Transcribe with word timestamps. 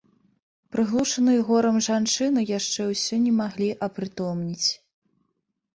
Прыглушаныя 0.75 1.43
горам 1.49 1.77
жанчыны 1.89 2.41
яшчэ 2.59 2.81
ўсё 2.93 3.15
не 3.27 3.31
маглі 3.43 3.69
апрытомнець. 3.91 4.69